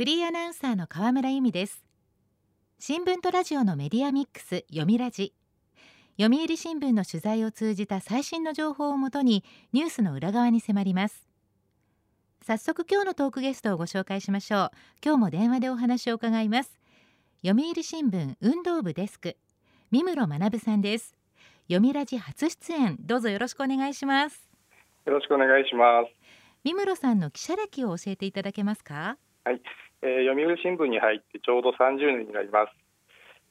[0.00, 1.84] フリーアナウンサーの河村由美です。
[2.78, 5.34] 新聞とラジオのメディアミックス読みラジ。
[6.18, 9.44] 読売新聞の取材を通じた最新の情報をもとに
[9.74, 11.28] ニュースの裏側に迫ります。
[12.40, 14.70] 早速今日のトークゲストをご紹介しましょう。
[15.04, 16.80] 今日も電話でお話を伺います。
[17.44, 19.36] 読売新聞運動部デスク
[19.90, 21.14] 三室学さんです。
[21.64, 24.48] 読みラジ初出演どうぞよろしくお願いします。
[25.04, 26.10] よろしくお願いします。
[26.64, 29.18] 三室さんの記者歴を教えていただけますか？
[29.44, 29.60] はい、
[30.02, 32.72] えー、読売新聞に入ってちょうど30年になります、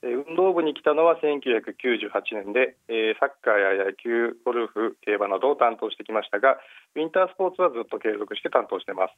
[0.01, 6.57] えー、運動部に来たのは1998年で、えー、サッカーや野球ゴルフ競馬などを担当してきましたが
[6.95, 9.13] ウィンタースポーツはずっと継続して担当してます。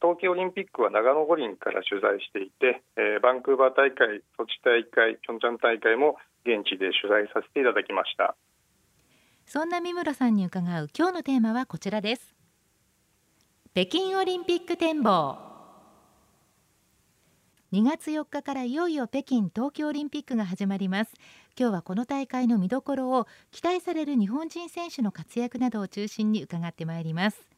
[0.00, 8.36] 冬季オリンピックは長野五輪から取材していて、えー、バンクーバー大会、ソチ大会、ピョンチャン大会も現地で取材させていただきました。
[9.46, 12.34] そんな三村さんに伺う今日のテーマはこちらです。
[13.72, 15.45] 北京オリンピック展望。
[17.72, 21.12] 2月4日からいよいよ北京冬季オリンピックが始まります。
[21.58, 27.50] 今日はこの大会の見どころを期待される日本人選手の活躍などを中心に伺ってまいります。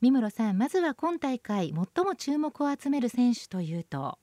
[0.00, 4.18] 三室さんまずは今大会最も注目を集める選手というと？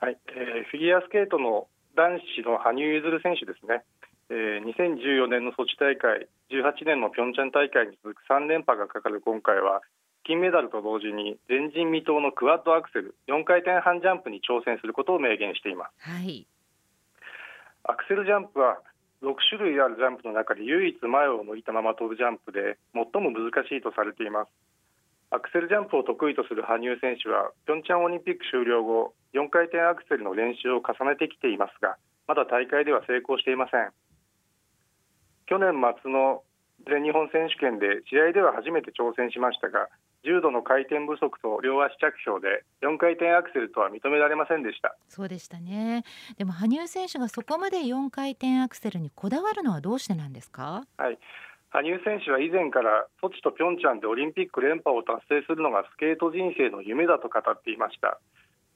[0.00, 3.84] はい、えー、フィギュアスケートの男子の羽生結弦選手ですね。
[4.30, 9.80] えー、2014年のソチ大会18年のピョンチャン大会に続く3連覇がかかる今回は
[10.28, 16.46] 金メダルと同時に前人未到のクワッドアクセル4回転半ジャンプに挑戦することを明言しています、はい、
[17.88, 18.76] アクセルジャンプは
[19.24, 24.52] 6種類あるジャンプの中で唯一前を向いたまま飛ぶジャンプで最も難しいとされています。
[25.32, 31.96] アクセルジャンプを得意とする羽生選手はピョンチャンオリンピック終了後4回転アクセルの練習を重ねてきていますが
[32.28, 33.90] まだ大会では成功していません。
[35.48, 36.44] 去年末の
[36.86, 39.88] 全日本選手権で試合では初めて挑戦しましたが
[40.24, 44.96] 重度の回転不足と両足着氷で4回転アクセルとは認められませんでした。
[45.08, 46.04] そうでしたね。
[46.36, 50.82] でも羽生選手がそこまで4回転アクセルにこだわるのはどうしてなんですか？
[50.96, 51.18] はい。
[51.70, 58.18] 羽生選手は以前からソチとピョンチャンでオリンピック連覇を達成するのがスケート人生の夢だと語っていました。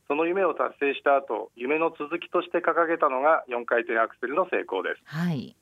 [0.09, 5.03] その夢を達成した後夢の続きとして掲げたのが4回転アクセルの成功です。
[5.07, 5.57] はい。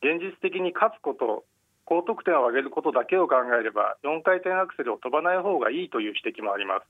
[0.00, 1.44] 現実的に勝つこと
[1.92, 6.88] 高得点を上げることだけを考えれば4回転アクセルを飛ばない方がいいという指摘もあります。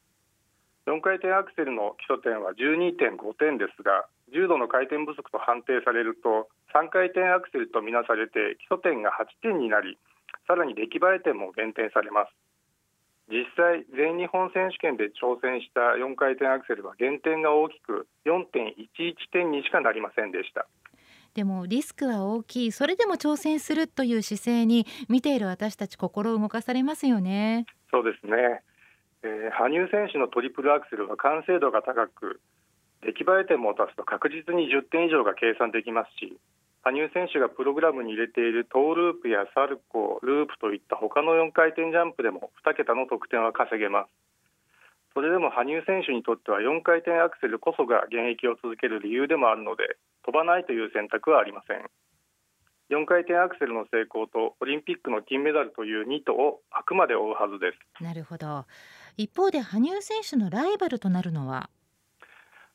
[0.86, 9.98] 4回転アクセルの基礎点は12.5点ですが重度の回転不足と判定されると3回転アクセルとみなされて基礎点が8点になり
[10.46, 12.30] さらに出来栄え点も減点されます。
[13.26, 20.70] 実際全日本選手権で挑戦した4回転アクセルは減点が大きく4.11点にしかなりませんでした。
[21.34, 22.72] でもリスクは大きい。
[22.72, 27.66] それでも挑戦するという姿勢に見ている私たち心動かされますよね。
[27.90, 28.62] そうですね、
[29.22, 32.40] えー、羽生選手のトリプルアクセルは完成度が高く
[33.02, 36.38] 出来栄え点も足すと確実に10点以上が計算できますし
[36.82, 44.31] 羽生選手がプログラムに入れているトーループやサルコーループといった他の4回転ジャンプでも2桁の得点は稼げます。
[45.14, 51.84] それでも羽生選手にとっては4回転アクセルこそが現役を続ける理由でもあるので飛ばないという選択はありません。
[52.90, 58.04] 4回転アクセルの成功とオリンピックの金メダルという2とをあくまで追うはずです。
[58.04, 58.66] なるほど。
[59.16, 61.70] 一方で羽生選手のライバルとなるのは？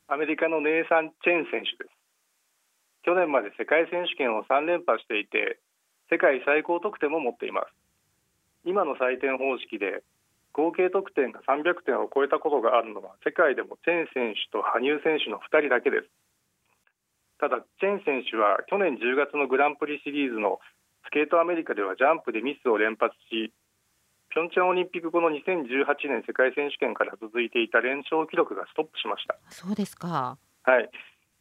[0.08, 1.94] アメリカのネイサン・チェン選手です。
[3.04, 5.60] 去年まで世界選手権を3連覇していて
[6.10, 7.66] 世界最高得点も持っています。
[8.64, 10.02] 今の採点方式で
[10.58, 16.10] 合計得点が300点を超えたことがあるのは世界でもチェン選手と羽生選手の2人だけです。
[17.38, 20.58] ただチェン選手は去年10月のグランプリシリーズの
[21.06, 23.54] スケートアメリカではジャンプでミスを連発し
[24.34, 29.38] ピョンチャンオリンピック後の2018年世界選手権から続いていた連勝記録がストップしました。
[29.48, 30.36] そうですか。
[30.66, 30.90] はい。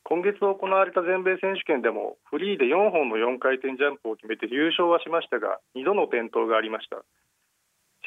[0.05, 7.03] 今月行われた全米選手権でもフリーで4本の4回転ジャンプを決めて優勝はしましたが2度の転倒がありました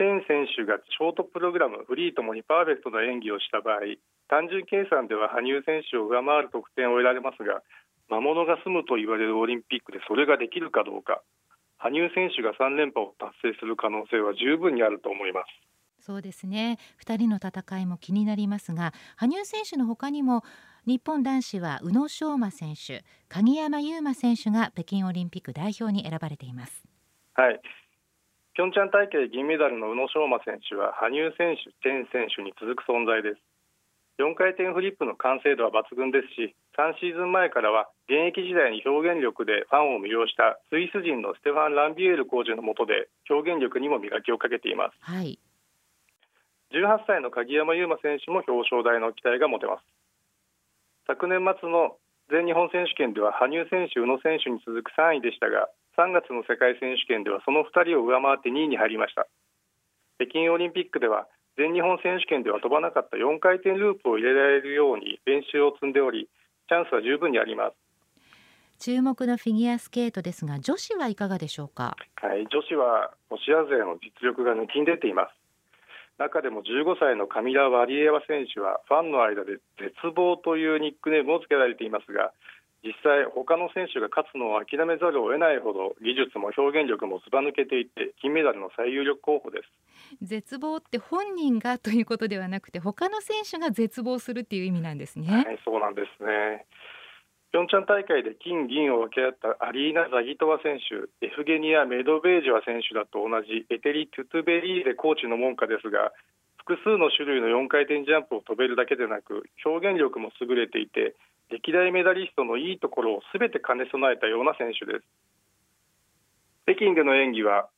[0.00, 4.00] チェーン選手がショートプログラムフリーともにパーフェクトな演技をした場合
[4.32, 7.60] 単純計算では羽生選手を上回る得点を得られますが
[8.08, 11.20] 魔物が住むと言われるオリンピックでそれができるかどうか
[11.76, 15.46] 羽生選手が3連覇を達成する可能性は十分にあると思います。
[16.00, 16.78] そうですね。
[17.04, 20.44] 2人の戦いも気になりますが羽生選手の他にも
[20.86, 26.84] 日本男子は宇野昌磨選手鍵山優真選手が北京オリンピック代表に選ばれています。
[27.34, 27.60] はい
[28.60, 33.40] ピョンチャン大会銀メダルの宇野昌磨選手は羽生選手、チェン選手に続く存在です。
[34.20, 45.40] 4回転フリップの完成度は抜群ですし3シーズン前からは現役時代に表現力でファンを魅了したスイス人のステファン・ランビエールコーチの下で表現力にも磨きをかけています、はい、
[46.76, 49.88] 18歳の鍵山優真選手も表彰台の期待が持てます。
[51.08, 51.96] 昨年末の
[52.28, 59.28] 全日本選手権では羽生選手、宇野選手に続く3位でしたが3月の世界選手権ではその2人を上回って2位に入りました。
[60.16, 66.30] 北京オリンピックでは全日本選手権では飛ばなかった4回転ループを入れられるように練習を積んでおり
[66.68, 67.76] チャンスは十分にあります。
[68.80, 71.96] 注目のフィギュアスケートですが女子はいかがでしょうか？
[72.16, 75.36] はい女子はロシア勢の実力が抜きん出ています。
[76.16, 82.32] 中でも15歳のカミラ・ワリエワ選手はファンの間で絶望というニックネームを付けられていますが
[82.82, 89.68] 実際他の選手が勝つのを諦めざるを得ないほど技術も表現力もずば抜けていて金メダルの最有力候補です。
[90.22, 95.28] 絶望って本人がということではなくて他の選手が絶望するっていう意味なんですね。
[95.28, 96.64] はいそうなんですね。
[97.52, 106.12] ピョンチャン大会で金銀を分け合ったアリーナ・ザギトワ選手エフゲニア・メドベージワ選手らと同じエテリ・トゥトゥベリーレコーチの門下ですが
[106.62, 111.16] 複数の種類の4回転ジャンプを飛べるだけでなく表現力も優れていて
[111.50, 115.04] 歴代メダリストのいいところをすべて兼ね備えたような選手です
[116.64, 117.68] 北京での演技は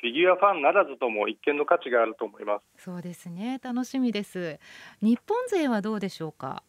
[0.00, 4.58] フィギュアファンならずとも一見の価値があると思いますそうですね楽しみです
[5.00, 6.62] 日本勢はどうでしょうか？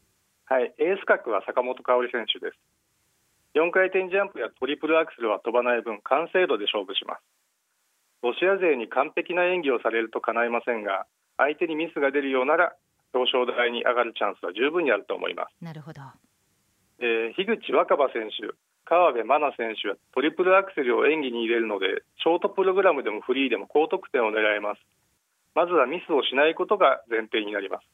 [0.45, 2.59] はい、エース格は坂本花織選手です。
[3.55, 7.21] 4回転ジャンプやトリプルアクセルは飛ばない分、完成度で勝負します。
[8.21, 11.05] ロシア勢に完璧な演技をされると叶いませんが、
[11.37, 12.75] 相手にミスが出るようなら、
[13.13, 15.63] 表彰台に上がるチャンスは十分にあると思います。
[15.63, 16.01] なるほど。
[17.01, 18.53] えー、樋口若葉選手、
[18.85, 24.81] 川辺真奈選手はトリプルアクセルを演技に入れるので、ショートプログラムでもフリーでも高得点を狙えます。
[25.55, 27.87] まずはミスをしないことが前提になります。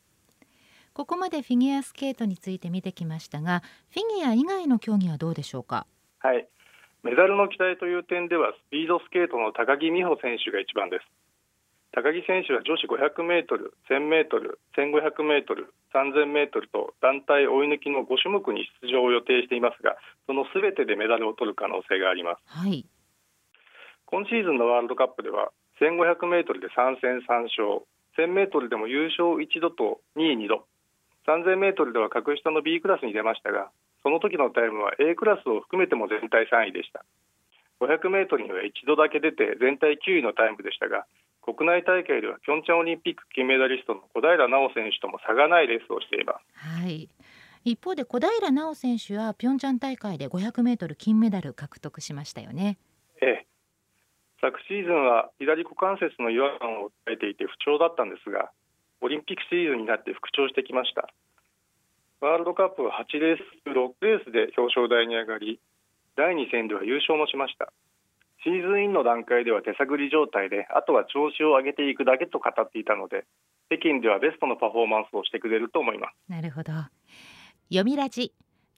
[0.93, 3.61] ここまでフィギュアスケートについて見てきましたが
[3.91, 5.85] フィギュア以外の競技はどうでしょうか？
[6.19, 6.47] はい
[7.03, 11.05] メダルの期待という点ではスピードスケートの高木美帆選手が一番です
[11.97, 19.97] 高木選手は女子500メートル、1000メートル、1500メートル、3000メートルと団体追い抜きの5種目に出場を予定していますが、
[20.29, 22.45] そのすべてでメダルを取る可能性があります。
[22.45, 22.85] はい。
[24.05, 25.49] 今シーズンのワールドカップでは
[25.81, 27.81] 1500メートルで3戦3勝、
[28.13, 30.69] 1000メートルでも優勝1度と2位2度、
[31.25, 33.71] 3000メートルでは格下の B クラスに出ましたが、
[34.03, 37.03] その時のタイムは A クラスを含めても全体3位でした。
[37.81, 41.07] 500メートルには一度だけ出て全体9位のタイムでしたが、
[41.47, 46.43] 国内大会ではピョンチャンオリンピック金メダリストの小平奈緒選手とも差がないレースをしています。
[46.53, 47.07] はい。
[47.63, 52.77] 一方で小平奈緒選手はピョンチャン大会で500メートル金メダル獲得しましたよね。
[53.21, 53.47] ええ。
[54.41, 58.51] 昨シーズンは左股関節の違和感を訴えていて不調だったんですが、
[59.01, 61.09] オリンピックシーズンになって復調してきました
[62.19, 65.59] ワールドカップは8レース6レースで表彰台に上がり
[66.15, 67.71] 第2戦では優勝もしました
[68.47, 73.25] シーズンインの段階では手探り状態であとは調子を上げていくだけと語っていたので
[73.67, 76.31] 北京ではベストのパフォーマンスをしてくれると思います。
[76.31, 76.71] なるほど。
[77.67, 78.31] 読みラジ。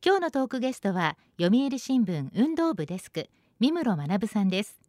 [0.04, 3.30] 今日のトークゲストは読売新聞運動部デスク
[3.60, 4.80] 三室学さんです。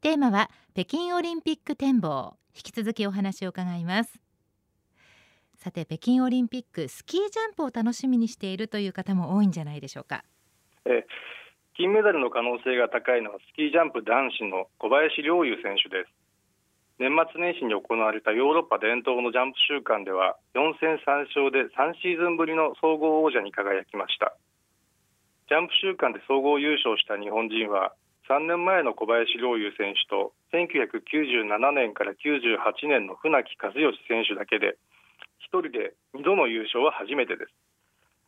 [0.00, 2.34] テーマは北京オリンピック展望。
[2.56, 4.18] 引き続きお話を伺います。
[5.54, 10.24] さて北京オリンピックスキージャンプを楽しみにしているという方も多いんじゃないでしょうか。
[10.86, 11.06] え
[11.78, 16.10] 金メダルの可能性が高いのはスキージャンプ男子の小林陵侑選手です。
[16.98, 24.34] 年末年始に行われたヨーロッパ伝統のジャンプ週間では4戦3勝で3シーズンぶりの総合王者に輝きました。
[25.46, 27.94] ジャンプ週間で総合優勝した日本人は
[28.26, 34.74] 3年前の小林陵侑選手と1997年から98年の船木和義選手だけで
[35.46, 37.54] 1人で2度の優勝は初めてです。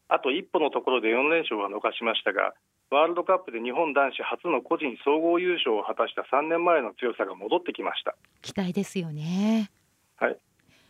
[0.06, 2.54] あと一歩のところで4連勝は逃しましたが
[2.90, 8.16] ワールドカップで日本男子初の個人総合優勝を果たした3年前の強さが戻ってきました。
[8.42, 9.70] 期待ですよね。
[10.16, 10.36] はい。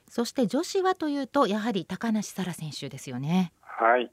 [0.09, 3.52] そして女子はというとやはり高梨沙羅選手ですよね。
[3.61, 4.11] はい。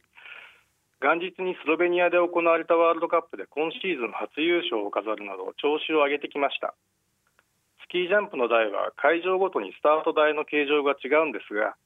[1.00, 6.76] 元日にスロベニアで行われたワールドカップで今シーズン初優勝を飾るなど調子を上げてきました。
[7.86, 11.78] スキージャンプの台は会場ごとにスタート台の形状が違うんですが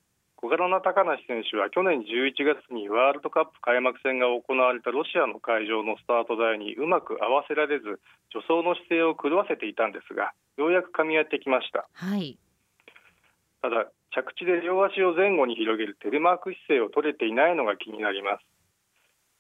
[0.42, 8.02] 小柄な高梨選手は去年11月にワールドカップ開幕戦が行われたロシアの会場のスタート台にうまく合わせられず
[8.34, 12.38] 助走の姿勢を狂わせていたんですがようやく噛み合ってきました、はい、
[13.62, 18.44] ただ着地で両足を前後に広げるテレマーク姿勢を取れていないのが気になります。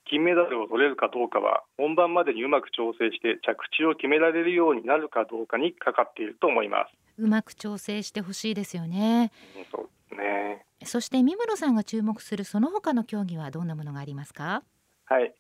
[0.05, 6.91] 金メダルを取れるかどうかは本番までにうまく調整して着地を決められるようになるかどうかにかかっていると思います。
[7.17, 9.31] うまく調整してほしいですよね、
[9.71, 14.63] そうですねそして三室さんが注目するその他の競技はどんなものがありますか？
[15.05, 15.33] はい。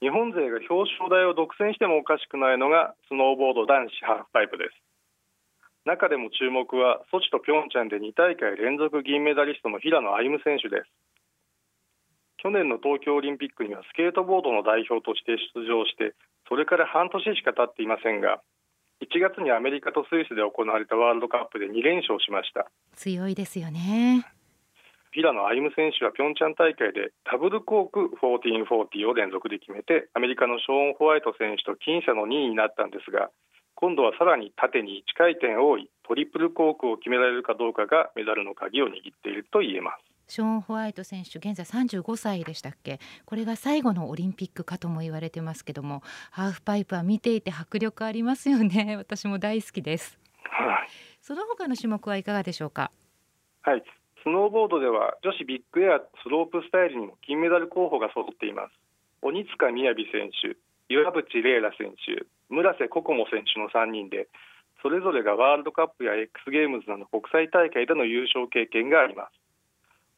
[0.00, 4.76] 日本勢が表彰台を独占してもおかしくないのがスノーボード男子ハーフパイプです。
[5.86, 10.90] 中でも注目はソチとピョンチャンで2大会連続銀メダリストの平野歩夢選手です。
[12.38, 16.14] 去年の東京オリンピックにはスケートボードの代表として出場して
[16.48, 18.42] それから半年しか経っていませんが
[19.00, 22.66] 1月にアメリカとスイスで行われたワールドカップで2連勝しました。
[22.94, 24.26] 強いですよね
[25.16, 33.30] 平野歩夢選手はピョンチャン大会でダブルコーク1440を連続で決めてアメリカのショーン・ホワイト選手と僅差の2位になったんですが
[33.80, 38.92] 今度はさらに縦に1回転多いトリプルコークを決められるかどうかがメダルの鍵を握っ
[39.22, 40.04] ていると言えます。
[40.28, 43.00] ショーン・ホワイト選手現在35歳でしたっけ？
[43.24, 48.96] これが最後のオリンピックかとも言われてますけどもハーフパイプは見ていて迫力ありますよね。
[49.00, 50.88] 私も大好きです、はい、
[51.22, 52.90] その他の種目はいかがでしょうか？
[53.62, 53.82] はい
[54.26, 58.74] スノーボードでは女子ビッグエアスロープスタイルにも金メダル候補が揃っています。
[59.22, 59.72] 鬼塚雅
[60.10, 60.58] 選手
[60.90, 64.26] 岩渕麗楽選手村瀬心椛選手の3人で
[64.82, 69.38] それぞれがワールドカップや X ゲームズなど国際大会での優勝経験があります。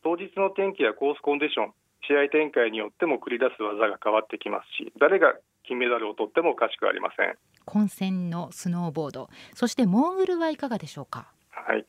[0.03, 1.73] 当日の天気やコースコンディション
[2.09, 5.37] 試合展開によっても繰り出す技が変わってきますし誰が
[5.69, 7.37] 金メダルを取ってもおかしくありません。
[7.67, 9.29] 混戦のスノーボード。
[9.53, 11.29] そしてモーグルはいかがでしょうか？
[11.53, 11.85] はい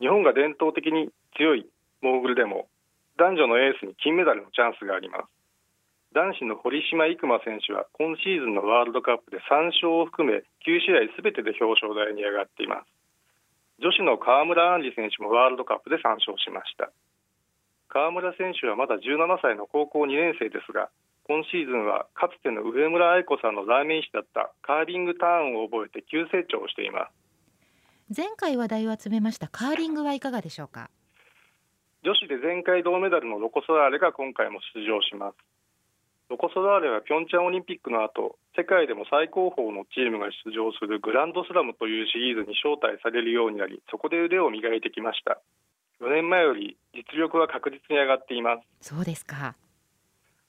[0.00, 1.66] 日本が伝統的に強い
[2.02, 2.68] モーグルでも
[3.16, 5.36] 男女のエースに金メダルのチャンスがあります。
[6.12, 12.88] 男子の堀島行真選手は今シーズンのワールドカップで3勝を含め9試合すべてで表彰台に上がっています。
[13.80, 16.92] 女子の川村あんり選手もワールドカップで3勝しました。
[17.88, 20.88] 川村選手はまだ17歳の高校2年生ですが
[21.24, 27.25] 今シーズンはかつての上村愛子さんの代名詞だったカーリングターンを覚えて急成長しています。
[28.14, 30.90] 前回話題を集めましたカーリングはいかがでしょうか？
[32.04, 35.36] 女子で前回銅メダルのロコ・ソラーレが今回も出場します。
[36.30, 45.42] ロコ・ソラーレはピョンチャンオリンピックの後世界でも最高峰のチームが出場するグランドスラムというシリーズに招待されるようになりそこで腕を磨いてきました。
[45.98, 48.86] 4年前より実力は確実に上がっています。
[48.86, 49.56] そうですか。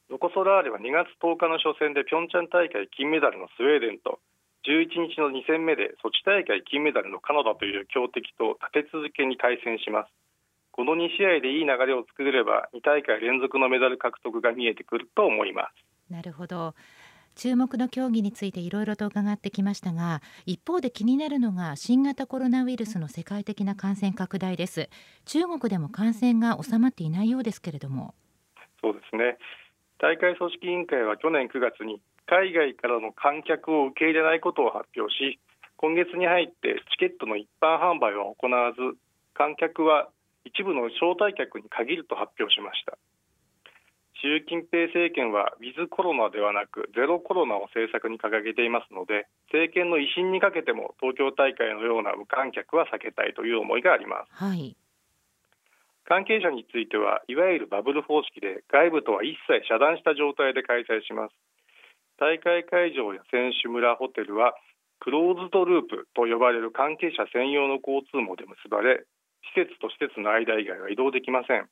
[0.09, 4.19] ロコ・ソラーレは2月10日の初戦でピョンチャン大会金メダルのスウェーデンと
[4.67, 10.11] 11日の2戦目でソチ大会金メダルのカナダという強敵と立て続けに対戦します。
[10.71, 16.11] この2試合でいい流れを作れれば2大会連続のメダル獲得が見えてくると思います。
[16.11, 16.75] なるほど。
[17.35, 24.89] 注目の競技についていろいろと伺ってきましたが一方で気になるのが新型コロナウイルスの世界的な感染拡大です。
[25.25, 28.15] 中国でも感染が収まっていないようですけれども。
[28.81, 29.37] そうですね。
[29.99, 35.39] 大会組織委員会は去年9月に海外からの観客を受け入れないことを発表し
[35.77, 38.99] 今月に入ってチケットの一般販売は行わず
[39.33, 40.09] 観客は
[40.43, 42.97] 一部の招待客に限ると発表しました。
[44.21, 54.75] 習近平政権はウィズコロナではなくゼロコロナを政策に掲げていますので政権の威信にかけても東京大会のような無観客は避けたいという思いがあります、はい、
[56.09, 61.35] 関係者についてはいわゆるバブル方式で外部とは一切遮断した状態で開催します
[62.19, 64.53] 大会会場や選手村ホテルは
[64.99, 69.05] クローズドループと呼ばれる関係者専用の交通網で結ばれ
[69.53, 71.69] 施設と施設の間以外は移動できません。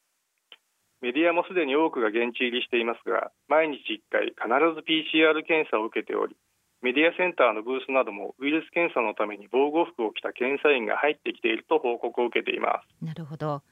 [1.02, 6.36] メディアもすでに多くが現地入りしていますが毎日1回必ず PCR 検査を受けており
[6.82, 13.06] メディアセンターのブースなどもウイルス検査のために防護服を着た検査員が入ってきていると報告を受けています。
[13.06, 13.64] なるほど。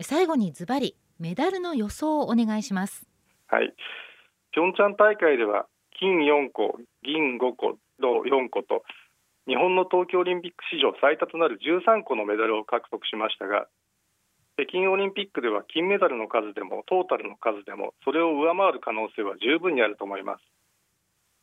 [0.00, 3.06] 最後にズバリメダルの予想をお願いします。
[3.48, 3.74] はい。
[4.52, 5.66] ピョンチャン大会では
[5.98, 8.84] 金4個銀5個銅4個と
[9.48, 13.66] 日本の東京オリンピック史上最多となる13個のメダルを獲得しましたが
[14.56, 20.40] 北京オリンピックでは金メダルの数でもトータルの数でもそれを上回る可能性は十分にあると思います。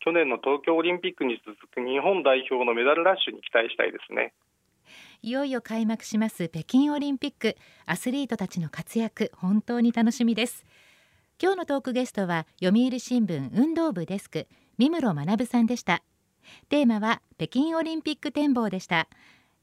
[0.03, 4.33] 去年の東京オリンピックに続く日本代表のメダルラッシュに期待したいですね。
[5.22, 7.55] いよいよ開幕します北京オリンピック。
[7.86, 10.65] アスリートたちの活躍本当に楽しみです。
[11.41, 14.47] 今日のトークゲストは読売新聞運動部デスク
[14.77, 16.03] 三室学さんでした。
[16.69, 19.07] テーマは北京オリンピック展望でした。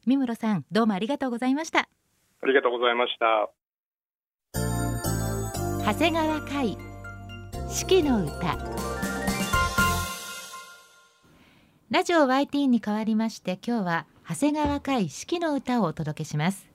[0.06, 1.88] 三室さんどうもありがとうございました。
[2.42, 3.50] ありがとうございました。
[5.84, 6.78] 長谷川海
[7.68, 8.58] 四季の歌。
[11.90, 16.68] ラジオ YT に代わりまして今日は長谷川海四季の歌をお届けします。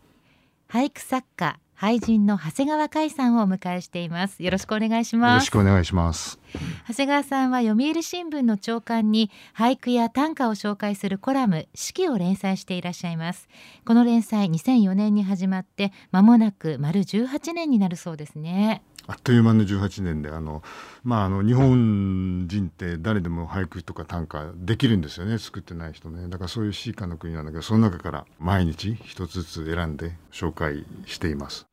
[0.69, 4.41] 俳句作家俳人の長谷川海さんをお迎えしています。
[4.43, 5.33] よろしくお願いします。
[5.33, 6.39] よろしくお願いします。
[6.87, 13.49] 長谷川さんは読売新聞の朝刊に俳句や短歌を紹介するコラム四季を連載していらっしゃいます。
[13.85, 20.63] この連載2004年に始まって間もなく丸18年になるそうですねあっという間の18年であの、
[21.03, 31.67] まあ、あの日本人って誰でも俳句とか短歌できるんですよね作ってない人ねだからそういう詩歌の国なんだけどその中から毎日一つずつ選んで紹介しています。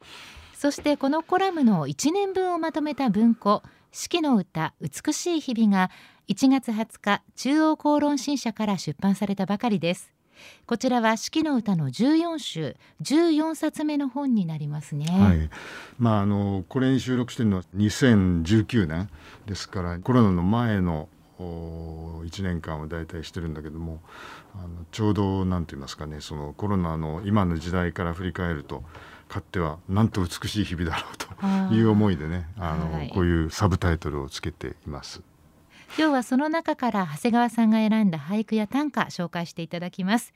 [0.55, 5.91] そしてこのコラムの1年分をまとめた文庫「四季の歌美しい日々」が
[6.29, 10.13] 1月20日中央公論新社から出版されたばかりです。
[10.67, 15.07] こちらは四季の歌の14週14冊目の本になりますね。
[15.07, 15.51] はい、
[15.99, 19.11] まああのこれに収録しているのは2019年
[19.47, 21.09] ですからコロナの前の
[21.39, 24.01] 1年間を大体してるんだけども
[24.55, 28.83] あのちょうど何て言いますかねそのコロナの今の時代から振り返ると
[29.29, 35.23] かってはなんと美しい日々だろうという思いでねあの、はい、こういうサブタイトルをつけています。
[35.99, 40.33] 今日はその中から長谷川さんが選んだ俳句や短歌紹介していただきます。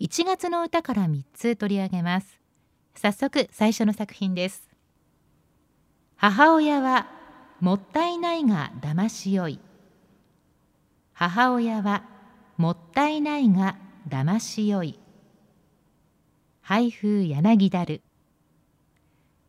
[0.00, 2.38] 1月の歌から3つ取り上げます。
[2.94, 4.68] 早速最初の作品です。
[6.14, 7.08] 母親は
[7.60, 9.58] もったいないが騙しよい。
[11.12, 12.04] 母親は
[12.56, 13.76] もったいないが
[14.08, 15.00] 騙しよい。
[16.60, 18.00] 配風柳だる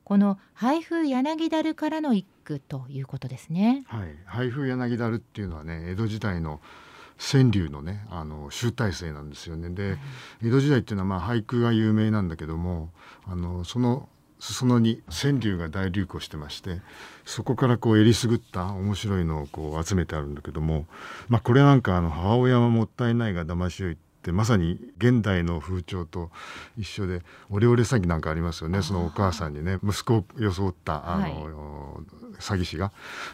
[0.04, 3.84] この配風柳だるからの一句ということですね。
[3.88, 6.62] はい、配風柳だるっていうのはね江戸時代の
[7.18, 9.70] 川柳のねあの集大成なんですよね。
[9.70, 10.00] で、はい、
[10.44, 12.92] 江戸時代っていうのはまあ俳句が有名なんだけども
[13.26, 14.08] あのその
[14.40, 16.82] 裾野に川柳が大流行してまして
[17.26, 20.86] そこからこうえりすぐった面白いのをこう集めてあるんだけども、
[21.30, 26.32] まあ、これなんかあの母親はもったいないが騙しよいってまさに現代の風潮と
[26.78, 31.34] 一緒でオレオレ詐欺なんかありますよねそのお母さんにね息子を装ったあの、はい、
[32.40, 32.92] 詐欺師が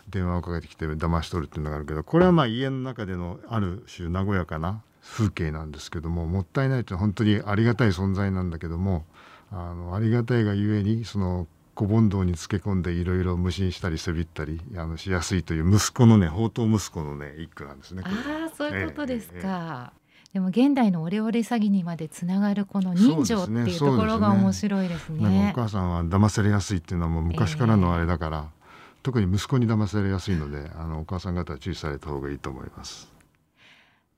[0.10, 9.06] 電話をかけてきて騙し取るっていうのがあるけどこれはまあ家の中でのある種和やかな風景なんですけどももったいないというのは本当にありがたい存在なんだけども
[9.50, 18.04] あのありがたいがゆえにその小盆道につけ込んでいろいろ無心したりせびったりあのしやすいという息子のね宝刀息子のね一句なんですね。
[18.06, 19.34] ああそういうことですか。
[19.38, 20.01] えーえー
[20.34, 25.20] でも現代のオレオレ詐欺にまでつながるこの人情っていうところが面白いですね。
[25.20, 28.46] すねお母さんは騙されやすいっていうのはもう昔からのあれだから、えー、
[29.04, 33.12] 特に息子に騙されやすいので、あのお母さん方は注意された方がいいと思います。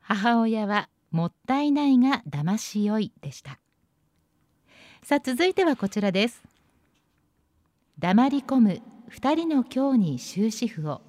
[0.01, 3.57] 母親はもったいないが騙しよいでした。
[5.01, 6.43] さあ続いてはこちらです。
[7.97, 11.01] 黙り込む二人の今日に終止符を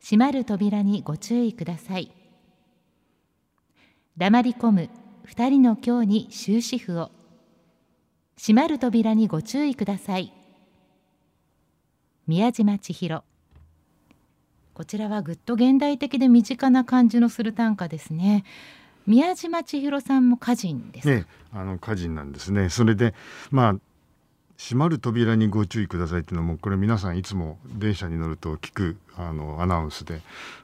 [0.00, 2.21] 閉まる扉にご注意ください。
[4.18, 4.90] 黙り込む。
[5.24, 7.10] 二人の今日に終止符を。
[8.36, 10.34] 閉まる扉にご注意ください。
[12.26, 13.24] 宮島千尋。
[14.74, 18.44] こちらはぐっと現代的で身近な感じのする短歌ですね。
[19.06, 22.68] 宮島千尋さんも歌人ですねあの歌人なんですね。
[22.68, 23.14] それで
[23.50, 23.76] まあ
[24.58, 30.20] 閉まる扉にご注意くださいっていうのもこれ皆さんいつも電車に乗ると聞くあのアナウンスで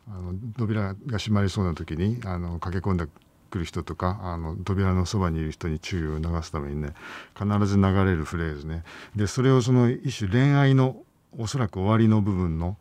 [0.06, 3.08] あの扉が閉まりそうな時にあの駆け込んだ
[3.50, 6.94] 来る人とかあの扉のそばにいる人に注意を促すためにね
[7.38, 8.84] 必ず流れるフレーズね。
[9.16, 10.96] でそれをその一種恋愛の
[11.36, 12.76] おそらく終わりの部分の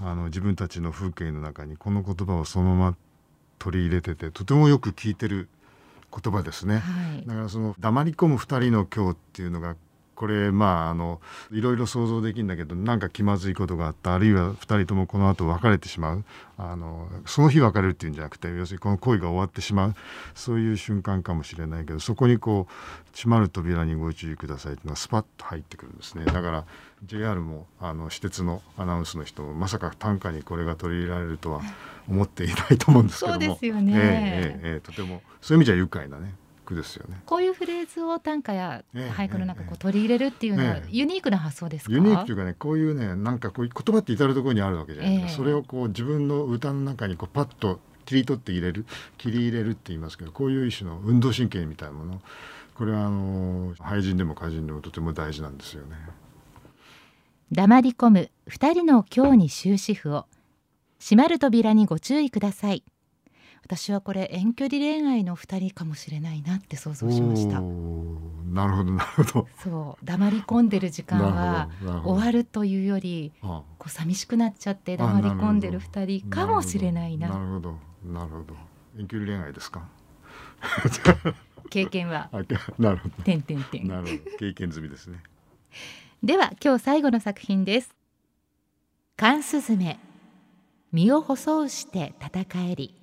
[0.00, 2.96] あの自分たちの風景の中にこの言葉をそのまま
[3.58, 5.48] 取り入れててとてもよく聞いてる
[6.12, 9.74] 言葉ですね、はい、だからその黙り込む2人の今日っていうのが
[10.18, 11.20] これまああの
[11.52, 16.24] いろいろ想像できるんだけどなんか気まずいことがあったあるいは2人ともこの後別れてしまう。
[16.60, 19.94] あのその日別れるっていうんじゃなくて要するにこの恋が終わってしまう。
[20.34, 22.72] そういう瞬間かもしれないけどそこにこう
[23.16, 26.24] 「閉まる扉にご注意ください」っていうのがスパッと入ってくるんですね。
[26.24, 26.64] だから
[27.04, 31.60] JR もあの私鉄のアナウンスの人もまさか短歌にこれが取り入れられるとは
[32.08, 33.40] 思っていないと思うんですけども。
[33.40, 36.34] そうですよね、えーえーえー、とてもそういう意味じゃ愉快なね
[36.68, 37.20] 句ですよね。
[37.26, 41.92] こういうフレーズを短歌や俳句の中こう取り入れるっていうのはユニークな発想ですか？
[41.92, 45.36] ユニークというかね、こういうね、なんかこう言葉って至る所にあるわけじゃないですか。
[45.38, 48.86] それをこう自分の歌の中にこうパッと切り取って入れる、
[49.18, 52.22] 切り入れるって言いますけど、こういう一種の運動神経みたいなもの。
[52.74, 55.96] これはあの俳人でも歌人でもとても大事なんですよね。
[57.50, 60.26] 黙り込む二人の今日に終止符を
[61.00, 62.84] 閉まる扉にご注意ください。
[63.68, 67.60] 私はこれ遠距離恋愛の二人かもしれないなって想像しました。
[67.60, 69.48] なるほどなるほど。
[69.62, 71.68] そう黙り込んでる時間は
[72.02, 77.28] 終わるというよりこう寂しくなっちゃって黙り込んでる二人かもしれないな。
[77.28, 78.56] なるほどなるほど
[78.98, 79.86] 遠距離恋愛ですか？
[81.68, 82.30] 経験は。
[82.78, 83.22] なるほど。
[83.22, 84.36] 点点点なるほど。
[84.38, 85.18] 経験済みですね。
[86.22, 87.94] では今日最後の作品です。
[89.18, 89.98] 関スズメ。
[90.90, 92.97] 身を細うして戦えり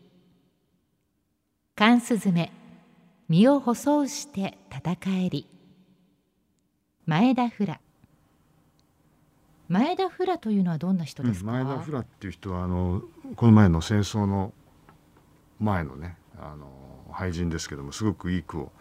[1.77, 2.53] 寒スズメ
[3.27, 5.49] 身を細うして戦えり。
[7.05, 7.81] 前田フラ。
[9.67, 13.01] 前田フラというのはどんな人ですか、うん、前田フラっていう人はあの
[13.35, 14.53] この前の戦争の
[15.59, 16.69] 前のねあの
[17.11, 18.71] 俳人ですけどもすごくいい句を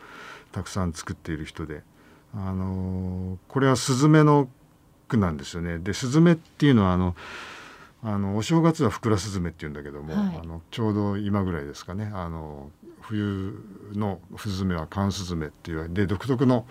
[0.52, 1.82] たくさん作っている人で
[2.32, 4.48] あのこれはスズメの
[5.08, 5.80] 句なんですよね。
[5.80, 7.16] でスズメっていうのはあの
[8.04, 12.70] あのお正月はふくらスズメっていうんだけども、はい、あのちょうど今ぐらいですかねあの
[13.08, 13.54] 冬
[13.92, 16.66] のスズメは寒スズメっていうで独特の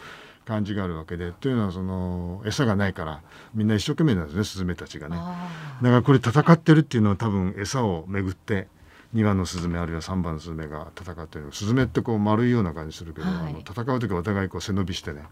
[0.46, 3.22] 感じがあるわけでというのはその餌がないから
[3.54, 5.16] みんな一生懸命なんですねスズメたちがね。
[5.16, 5.38] だか
[5.82, 8.68] らこれ戦ってるっていうのは多分餌をめぐって
[9.14, 15.24] 2番のスズメあるいは3番のスズメが戦ってるスズメってこう丸いような感じするけど、はい、あの戦う時はお互いこう背伸びしてね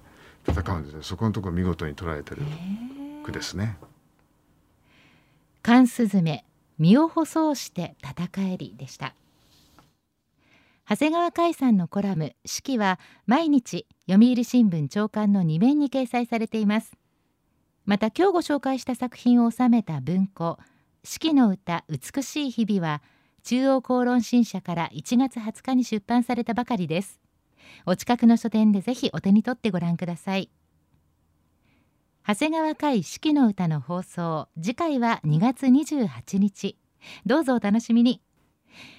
[0.48, 2.44] 戦うんですねそこのところ見事に捉えてる。
[3.24, 3.78] 句ですね。
[5.64, 6.44] 寒スズメ
[6.80, 9.14] 身を細して戦えりでした
[10.90, 16.98] 長谷川海さんのコラム「四季」は毎日読売新聞長官の2面に掲載されています。
[17.86, 20.60] また今日ご紹介した作品を収めた文庫
[21.04, 23.02] 「四季の歌美しい日々」は
[23.44, 27.22] 中央公論新社から1月20日に出版されたばかりです。
[27.86, 30.50] お近くの書店でぜひお手に取ってご覧ください。
[32.28, 36.78] 長谷川会四季の歌の放送次回は2月28日。
[37.26, 38.22] どうぞお楽しみに。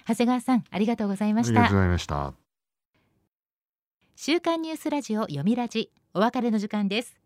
[0.07, 1.61] 長谷川さんありがとうございました。
[1.61, 2.35] ありがとうございました。
[4.17, 7.17] 週刊ニュースラジオ読みラジお別れの時間です。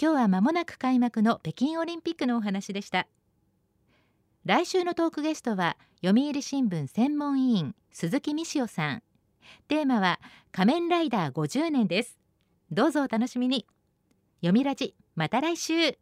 [0.00, 3.06] 今日は間もなく開幕の北京オリンピックのお話でした。
[4.44, 9.02] 来週のトークゲストは読売新聞専門委員鈴木美潮さん。
[9.68, 10.20] テーマは
[10.52, 12.18] 仮面ライダー50年です。
[12.70, 13.66] どうぞお楽しみに。
[14.40, 15.98] 読みラジまた来週